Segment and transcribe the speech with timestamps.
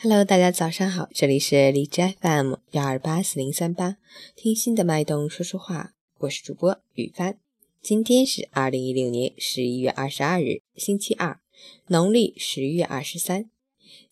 [0.00, 3.96] Hello，大家早上好，这里是荔枝 FM 幺二八四零三八，
[4.36, 7.36] 听心的脉动说说话，我是主播雨帆。
[7.82, 11.40] 今天是二零一六年十一月二十二日，星期二，
[11.88, 13.50] 农历十月二十三。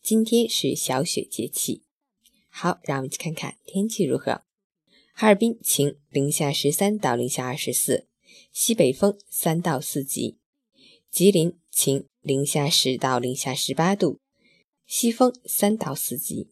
[0.02, 1.84] 今天是小雪节气。
[2.48, 4.42] 好，让我们去看看天气如何。
[5.12, 8.08] 哈尔滨晴，零下十三到零下二十四，
[8.50, 10.38] 西北风三到四级。
[11.12, 14.18] 吉林晴，零下十到零下十八度。
[14.86, 16.48] 西风三到四级，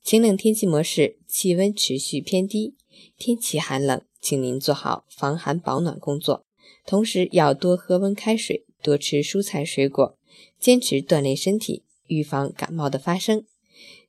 [0.00, 2.76] 晴冷天气模式，气温持续偏低，
[3.18, 6.46] 天气寒冷，请您做好防寒保暖工作，
[6.86, 10.16] 同时要多喝温开水，多吃蔬菜水果，
[10.60, 13.44] 坚持锻炼身体，预防感冒的发生。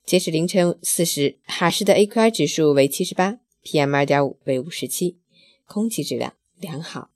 [0.05, 5.17] 截止凌晨四时，哈市的 AQI 指数为七十八，PM 二点五为五十七，
[5.65, 7.09] 空气质量良好。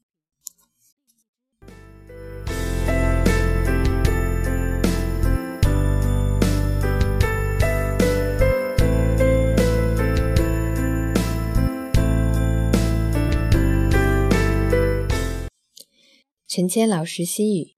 [16.53, 17.75] 陈谦老师心语：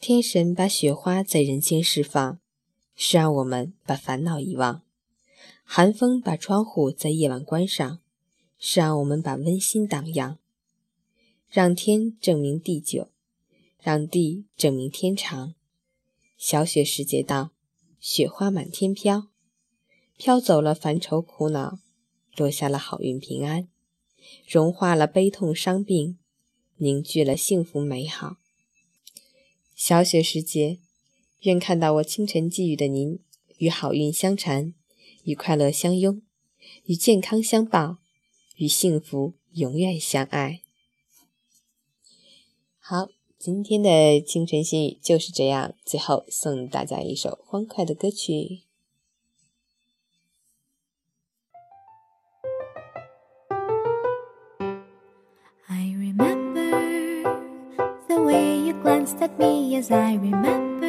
[0.00, 2.40] 天神把雪花在人间释放，
[2.96, 4.82] 是让我们把烦恼遗忘；
[5.62, 8.00] 寒风把窗户在夜晚关上，
[8.58, 10.40] 是让我们把温馨荡漾。
[11.48, 13.12] 让天证明地久，
[13.80, 15.54] 让地证明天长。
[16.36, 17.52] 小雪时节到，
[18.00, 19.28] 雪花满天飘，
[20.16, 21.78] 飘走了烦愁苦恼，
[22.34, 23.68] 落下了好运平安，
[24.48, 26.18] 融化了悲痛伤病。
[26.78, 28.36] 凝聚了幸福美好。
[29.74, 30.78] 小雪时节，
[31.40, 33.18] 愿看到我清晨寄语的您，
[33.58, 34.74] 与好运相缠，
[35.24, 36.22] 与快乐相拥，
[36.84, 37.98] 与健康相伴，
[38.56, 40.62] 与幸福永远相爱。
[42.78, 45.74] 好，今天的清晨心语就是这样。
[45.84, 48.67] 最后送大家一首欢快的歌曲。
[59.08, 60.86] Glanced at me as I remember.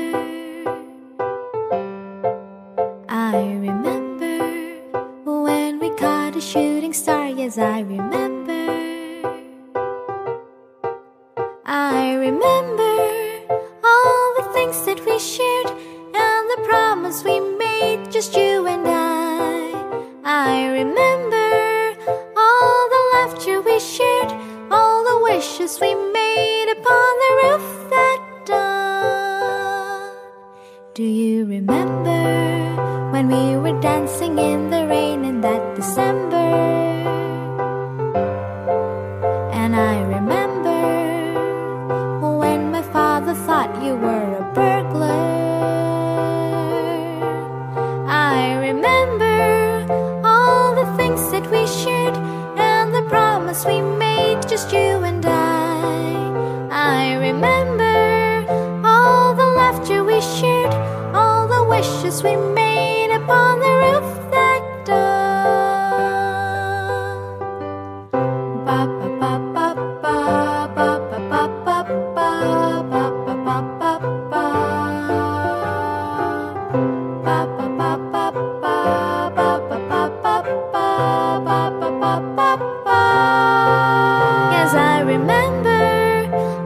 [3.08, 3.38] I
[3.68, 4.38] remember
[5.26, 8.66] when we caught a shooting star, yes, I remember.
[11.66, 12.96] I remember
[13.84, 15.70] all the things that we shared
[16.14, 19.72] and the promise we made, just you and I.
[20.26, 21.52] I remember
[22.36, 24.32] all the laughter we shared,
[24.72, 27.80] all the wishes we made upon the roof
[31.00, 32.24] do you remember
[33.14, 36.50] when we were dancing in the rain in that December?
[39.62, 40.82] And I remember
[42.42, 45.24] when my father thought you were a burglar.
[48.10, 49.40] I remember
[50.26, 52.18] all the things that we shared
[52.58, 54.89] and the promise we made, just you
[62.24, 65.40] we made upon the roof that dawn.
[68.66, 68.80] Ba.
[84.52, 85.80] Yes, I remember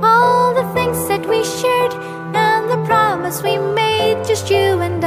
[0.02, 1.94] all the things that we shared
[2.36, 5.04] and the promise we made, just you and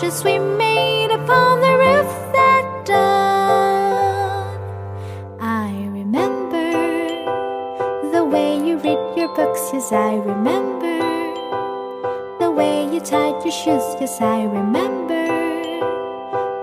[0.00, 4.56] wishes we made upon the roof that dawn.
[5.40, 6.70] I remember
[8.12, 10.98] the way you read your books, yes, I remember.
[12.38, 15.26] The way you tied your shoes, yes, I remember.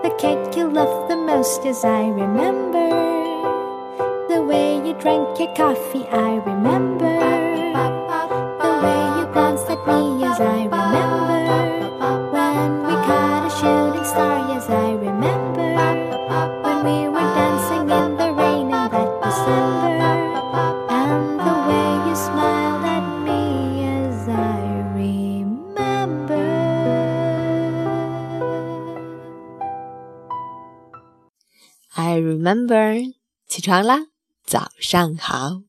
[0.04, 2.89] The cake you loved the most, yes, I remember.
[4.30, 7.25] The way you drank your coffee, I remember
[31.97, 33.13] I remember，
[33.47, 34.07] 起床啦，
[34.45, 35.62] 早上好。